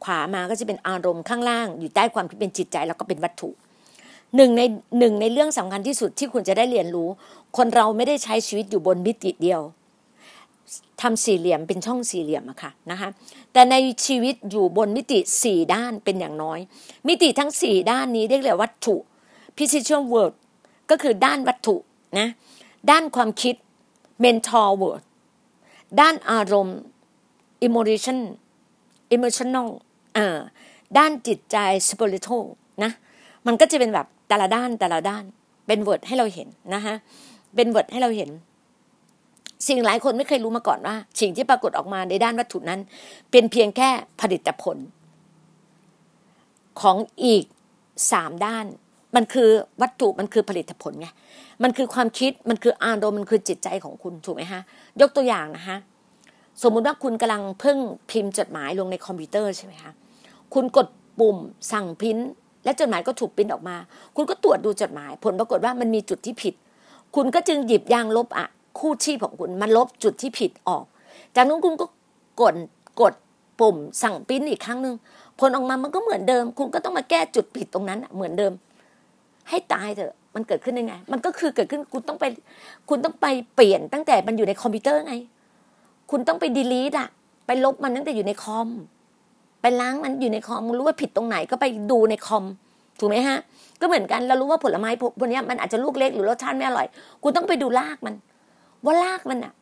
[0.04, 3.50] ขวามาก็จะเป็นอารมณ์ข้างล่าง อยู่ใต้ความคิดเป็นจิตใจ แล้วก็เป็นวัตถุ
[4.36, 4.62] หนึ่งใน
[4.98, 7.08] หนึ่งในเรื่องสำคัญที่สุดที่คุณจะได้เรียนรู้
[7.56, 9.60] คนเราไม่ได้ใช้ชีวิตอยู่บนมิติเดียว
[11.00, 13.08] ทำสี่เหลี่ยมเป็นช่องสี่เหลี่ยมอะค่ะนะคะ
[13.52, 13.74] แต่ใน
[14.06, 16.58] ชีวิตอยู่บนมิติสี่ด้านเป็นอย่างน้อย
[17.08, 18.96] มิติทั้งสี่ด้านนี้เรียกเลยวัตถุ
[19.56, 20.34] physical world
[20.90, 21.76] ก็คือด้านวัตถุ
[22.18, 22.28] นะ
[22.90, 23.54] ด้านความคิด
[24.24, 25.02] mental world
[26.00, 26.78] ด้านอารมณ์
[27.66, 28.18] emotion
[29.14, 29.68] emotional
[30.16, 30.38] อ่า
[30.98, 31.56] ด้านจิตใจ
[31.88, 32.44] spiritual
[32.82, 32.92] นะ
[33.46, 35.24] มันก็จะเป็นแบบ แต่ละด้านแต่ละด้าน
[35.66, 36.94] เป็น world ให้เราเห็นนะคะ
[37.56, 38.30] เป็น world ให้เราเห็น
[39.68, 42.80] สิ่งหลายคนไม่เคยรู้มาก่อนว่า สิ่งที่ปรากฏออกมาในด้านวัตถุนั้น
[43.30, 43.88] เป็นเพียงแค่
[44.20, 44.76] ผลิตผล
[46.80, 47.44] ของอีก
[48.12, 48.66] สามด้าน
[49.16, 49.48] มันคือ
[49.82, 51.08] วัตถุมันคือผลิตผลไง
[51.62, 54.62] มันคือความคิดมันคืออารมณ์มันคือจิตใจของคุณถูกไหมฮะ
[55.00, 55.76] ยกตัวอย่างนะคะ
[56.62, 57.78] สมมุติว่าคุณกำลังเพิ่ง
[58.10, 59.92] พิมพ์จดหมายลงในคอมพิวเตอร์ใช่ไหมคะ
[60.54, 61.36] คุณกดปุ่ม
[61.72, 62.26] สั่งพิมพ์
[62.66, 63.76] และจดหมายก็ถูกพิมพ์ออกมา
[64.16, 66.54] คุณก็ตรวจดูจดหมาย ผลปรากฏว่ามันมีจุดที่ผิด
[67.16, 68.46] คุณก็จึงหยิบยางลบอะ
[68.78, 70.84] คู่ชีพของคุณมันลบจุดที่ผิดออก
[71.36, 71.86] จากนั้นคุณก็
[72.40, 72.54] กด
[73.00, 73.14] กด
[73.60, 74.94] ปุ่มสั่งพิมพ์อีกครั้งหนึ่ง
[75.40, 78.52] ผลออกมามันก็เหมือนเดิม คุณก็ต้องมาแก้จุดผิดตรงนั้นเหมือนเดิม
[79.48, 82.24] ให้ตายเถอะ มันเกิดขึ้นได้ไง มันก็คือเกิดขึ้นคุณต้องไป
[82.88, 85.14] คุณต้องไปเปลี่ยนตั้งแต่มันอยู่ในคอมพิวเตอร์ไง
[86.10, 87.08] คุณต้องไปดีลีทอะ
[87.46, 88.68] ไปลบมันตั้งแต่อยู่ในคอม
[89.66, 92.44] ไปล้างมันอยู่ในคอมรู้ว่าผิดตรงไหนก็ไปดูในคอม
[92.98, 93.38] ถูกไหมฮะ
[93.80, 96.86] ก็เหมือนกันเรารู้ว่าผลไม้พวกนี้มันอาจจะลูกเล็กหรือรสชาติไม่อร่อย
[97.22, 98.14] คุณต้องไปดูรากมัน
[98.84, 99.52] ว่ารากมันอะ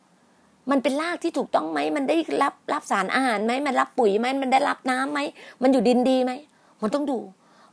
[0.71, 5.19] มันเป็นรากที่ถูกต้องไหมมันได้รับรับสารอาหารไหมมันรับปุ๋ยไหมมันได้รับน้ำไหม
[5.61, 6.31] มันอยู่ดินดีไหม
[6.81, 7.17] มันต้องดู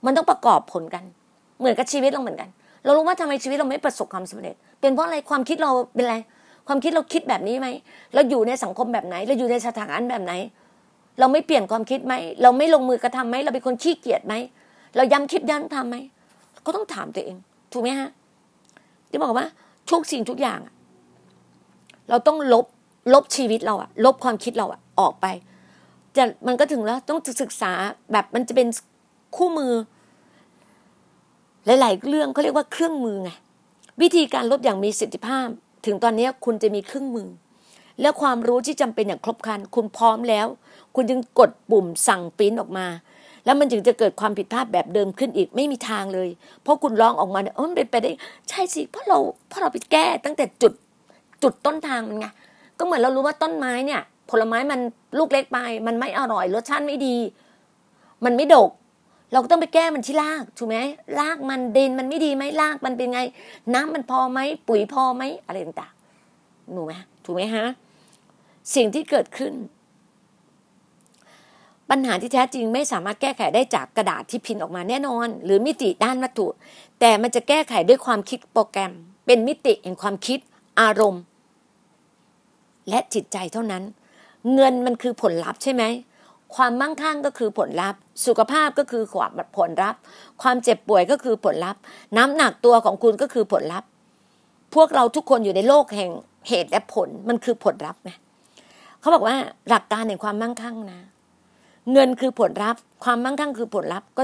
[0.05, 1.05] มันต้องประกอบผลกัน
[1.59, 2.49] เหมือนกับชีวิตเราเหมือนกัน
[2.85, 6.16] เรารู้ว่าทำไมชีวิตเราไม่ประสบความสำเร็จ เป็นเพราะอะไรความคิดเราเป็นอะไร
[6.68, 7.68] ความคิดเราคิดแบบนี้ไหม
[8.14, 10.33] เราอยู่ในสังคมแบบไหน เราอยู่ในสถานการณ์แบบไหน
[11.18, 14.35] เราไม่เปลี่ยนความคิดไหม เราไม่ลงมือกระทำไหม เราเป็นคนขี้เกียจไหม
[14.96, 15.96] เราย้ำคิดย้ำทำไหม
[16.66, 17.37] ก็ต้องถามตัวเอง
[17.72, 18.11] ถูกไหมฮะ
[19.11, 19.46] ที่บอกว่า
[19.90, 20.61] ทุกสิ่งทุกอย่าง
[22.09, 22.66] เราต้องลบ
[23.14, 25.27] ลบชีวิตเราอะลบความคิดเราอะออกไป
[26.16, 27.72] จะมันก็ถึงแล้วต้องศึกษา
[28.12, 28.68] แบบมันจะเป็น
[29.37, 29.72] คู่มือ
[31.81, 33.31] หลาย ๆ เรื่องเขาเรียกว่าเครื่องมือไง
[34.03, 35.48] วิธีการลบอย่างมีสิทธิภาพ
[35.87, 37.29] ถึงตอนนี้คุณจะมีเครื่องมือ
[38.01, 40.46] และความรู้ที่จำเป็นอย่างครบครัน คุณพร้อมแล้ว
[40.95, 42.87] คุณจึงกดปุ่มสั่งปิ้นออกมา
[43.45, 46.29] แล้วมันจึงจะเกิดความผิดพลาดแบบเดิมขึ้นอีกไม่มีทางเลย
[46.63, 48.11] เพราะคุณร้องออกมาเนี่ยมันเป็นไปได้
[48.49, 50.73] ใช่สิเพราะเราเพราะเราไปแก้ตั้งแต่จุด
[51.43, 52.27] จุดต้นทางมันไง
[52.79, 54.01] ก็เหมือนเรารู้ว่าต้นไม้เนี่ย
[54.31, 54.81] ผลไม้มัน
[55.19, 57.17] ลูกเล็กไป มันไม่อร่อยรสชาติไม่ดี
[58.25, 58.71] มันไม่ดก
[59.33, 60.79] เราก็ต้องไปแก้มันที่รากถูกไหม
[61.19, 63.21] รากมันดินมันไม่ดีไหมรากมันเป็นไง
[63.75, 66.93] น้ำมันพอไหมปุ๋ยพอไหมอะไรต่างๆหนูไหม
[67.25, 67.67] ถูกไหมฮะ
[68.75, 69.53] สิ่งที่เกิดขึ้น
[71.95, 76.47] ปัญหาที่แท้จริงไม่สามารถแก้ไขได้จากกระดาษที่พิมพ์ออกมาแน่นอน หรือมิติด้านวัตถุ
[77.01, 78.93] แต่มันจะแก้ไขด้วยความคิดโปรแกรม
[79.27, 80.39] เป็นมิติแห่งความคิด
[80.81, 81.23] อารมณ์
[82.89, 83.83] และจิตใจเท่านั้น
[84.55, 85.83] เงินมันคือผลลัพธ์ใช่ไหม
[86.55, 90.01] ความมั่งคั่งก็คือผลลัพธ์ สุขภาพก็คือความผลลัพธ์
[90.43, 91.81] ความเจ็บป่วยก็คือผลลัพธ์
[92.17, 93.89] น้ำหนักตัวของคุณก็คือผลลัพธ์
[94.75, 96.11] พวกเราทุกคนอยู่ในโลกแห่ง
[96.49, 98.11] เหตุและผลมันคือผลลัพธ์ไหม
[99.01, 99.37] เขาบอกว่า
[99.69, 101.01] หลักการแห่งความมั่งคั่งนะ
[101.92, 104.23] เงินคือผลลัพธ์ ความมั่งคั่งคือผลลัพธ์ ก็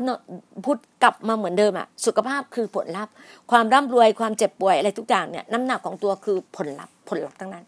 [0.64, 3.12] พูดกลับมาเหมือนเดิมอะสุขภาพคือผลลัพธ์
[3.51, 7.64] ความร่ำรวยความเจ็บป่วยอะไรทุกอย่างเนี่ยน้ำหนักของตัวคือผลลัพธ์ผลลัพธ์ทั้งนั้น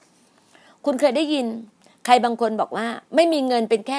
[0.85, 1.46] คุณเคยได้ยิน
[2.05, 3.98] ใครบางคนบอกว่า ไม่มีเงินเป็นแค่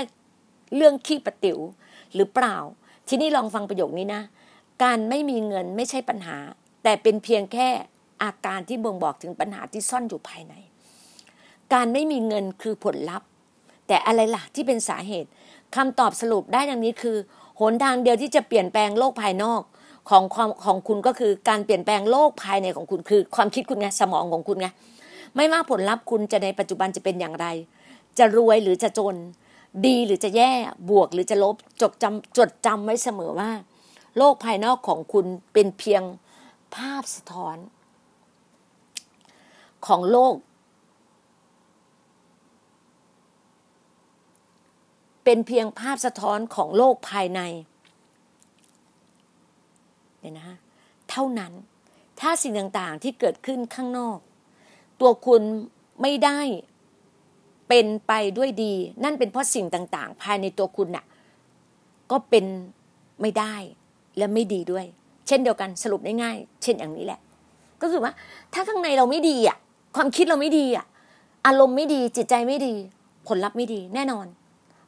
[0.75, 1.57] เรื่องขี้ประติ๋ว
[2.15, 2.55] หรือเปล่า
[3.07, 4.21] ทีนี้ลองฟังประโยคนี้นะ
[4.83, 6.37] การไม่มีเงินไม่ใช่ปัญหา
[6.83, 7.67] แต่เป็นเพียงแค่
[8.23, 10.53] อาการที่บ่งบอกถึงปัญหาที่ซ่อนอยู่ภายใน
[11.73, 13.27] การไม่มีเงินคือผลลัพธ์
[13.87, 15.29] แต่อะไรล่ะที่เป็นสาเหตุ
[15.75, 17.17] คำตอบสรุปได้ดังนี้คือ
[17.59, 19.61] หนทางเดียวที่จะเปลี่ยนแปลงโลกภายนอก
[20.09, 24.67] ของความของคุณก็คือการเปลี่ยนแปลงโลกภายในของคุณคือ ความคิดคุณไงสมองของคุณไง
[25.35, 27.47] ไม่ว่าผลลัพธ์คุณจะในปัจจุบันจะเป็นอย่างไร
[28.17, 29.15] จะรวยหรือจะจน
[29.85, 30.51] ดีหรือจะแย่
[30.89, 33.51] บวกหรือจะลบจดจำจดจำไว้เสมอว่า
[34.17, 36.03] โลกภายนอกของคุณเป็นเพียง
[36.75, 37.57] ภาพสะท้อน
[39.87, 40.33] ของโลก
[45.31, 47.41] เป็นเพียงภาพสะท้อนของโลกภายใน
[50.19, 50.57] เนี่ยนะ
[51.09, 51.53] เท่านั้น
[52.19, 54.17] ถ้าสิ่งต่างๆที่เกิดขึ้นข้างนอก
[55.01, 55.41] ตัวคุณ
[56.01, 56.39] ไม่ได้
[57.69, 61.05] เป็นไปด้วยดี นั่นเป็นเพราะสิ่งต่าง ๆ ภายในตัวคุณน่ะ
[62.11, 62.45] ก็เป็น
[63.21, 63.55] ไม่ได้
[64.17, 64.85] และไม่ดีด้วย
[65.27, 67.19] เช่นเดียวกันสรุปง่ายๆเช่นอย่างนี้แหละ
[67.81, 68.13] ก็คือว่า
[68.53, 69.57] ถ้าข้างในเราไม่ดีอะ
[69.95, 70.85] ความคิดเราไม่ดีอะ
[71.47, 72.73] อารมณ์ไม่ดีจิตใจไม่ดี
[73.27, 74.27] ผลลัพธ์ไม่ดี แน่นอน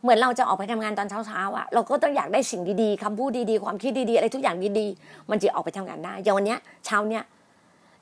[0.04, 7.24] เหมือนเราจะออกไปทำงานตอนเช้าๆอะเราก็ต้องอยากได้สิ่งดีๆคำพูดดีๆ ความคิดดีๆ อะไรทุกอย่างดีๆ มันจะออกไปทำงานได้อย่างวันเนี้ยเช้าเนี้ย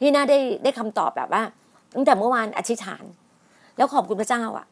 [0.02, 1.44] นี่น่าได้ได้คำตอบแบบว่า
[1.96, 3.04] ตั้งแต่เมื่อวานอธิษฐาน
[3.78, 4.66] แล้วขอบคุณพระเจ้าอะ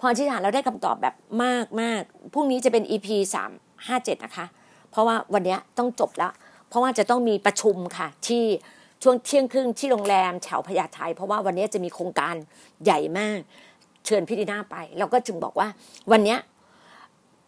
[0.00, 1.14] พออธิษฐานเราได้คำตอบแบบ
[1.44, 2.02] มากมาก
[2.34, 3.50] พรุ่งนี้จะเป็น EP สาม
[3.86, 4.46] ห้าเจ็ดนะคะ
[4.90, 6.32] เพราะว่าวันนี้ต้องจบแล้ว
[6.68, 8.44] เพราะว่าจะต้องมีประชุมค่ะ ที่
[9.02, 12.34] ช่วงเที่ยงครึ่งที่โรงแรมแถวพญาไทเพราะว่าวันนี้จะมีโครงการ
[12.84, 13.38] ใหญ่มาก
[14.06, 15.68] เชิญพี่ดีน่าไป เราก็จึงบอกว่า
[16.12, 16.36] วันนี้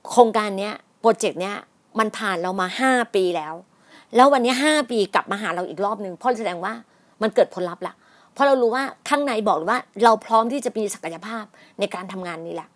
[0.08, 1.56] โครงการเนี้ยโปรเจกต์เนี้ย
[1.98, 3.54] มันผ่านเรามาห้าปีแล้ว
[4.16, 6.72] แล้ววันนี้ห้าปีกลับมาหาเราอีกรอบหนึ่งเพราะแสดงว่า
[7.22, 7.94] มันเกิดผลลัพธ์ละ
[8.32, 11.44] เพราะเรารู้ว่าข้างในบอกว่าเราพร้อมที่จะมีศักยภาพ
[11.80, 12.68] ในการทำงานนี้แหละ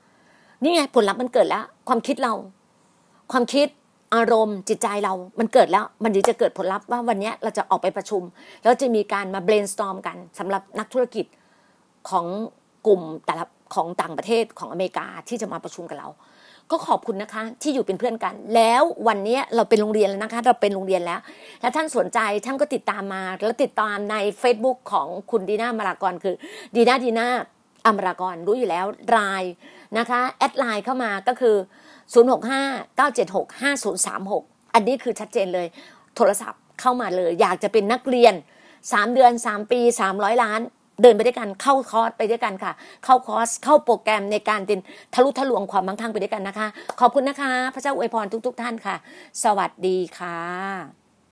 [0.62, 2.34] นี่ไงผลลัพธ์มันเกิดแล้ว ความคิดเรา
[3.32, 3.66] ความคิด
[4.14, 8.22] อารมณ์จิตใจเรา มันเกิดแล้ว มันถึงจะเกิดผลลัพธ์ว่าวันนี้เราจะออกไปประชุม
[8.62, 11.26] แล้วจะมีการมา brainstorm กันสำหรับนักธุรกิจ
[12.10, 12.26] ของ
[12.86, 16.08] กลุ่มแต่ละของต่างประเทศของอเมริกาที่จะมาประชุมกับเรา
[16.70, 21.20] ก็ขอบคุณนะคะ ที่อยู่เป็นเพื่อนกัน แล้ววันนี้เราเป็นโรงเรียนแล้วนะคะ เราเป็นโรงเรียนแล้ว
[21.60, 26.34] แล้วท่านสนใจท่านก็ติดตามมา แล้วติดตามใน Facebook ของคุณดีน่ามารากรคือ
[26.76, 27.28] ดีน่าดีน่า
[27.86, 28.84] อมรากรรู้อยู่แล้ว
[29.16, 29.42] ไลน์
[29.98, 31.56] นะคะ add ไลน์เข้ามาก็คือ
[32.14, 35.66] 065-976-5036 อันนี้คือชัดเจนเลย
[36.16, 38.34] โทรศัพท์เข้ามาเลย อยากจะเป็นนักเรียน
[38.74, 39.80] 3 เดือน 3 ปี
[40.12, 40.60] 300 ล้าน
[41.02, 42.72] เดินไปด้วยกันเข้าคอร์สไปด้วยกันค่ะ
[43.04, 44.78] เข้าคอร์สเข้าโปรแกรมในการเป็น
[45.14, 46.66] ทะลุทะลวงความมั่งคั่งไปด้วยกันนะคะ
[47.00, 48.96] ขอบคุณนะคะ พระเจ้าอวยพรทุก ๆ ท่านค่ะ
[49.42, 51.03] สวัสดีค่ะ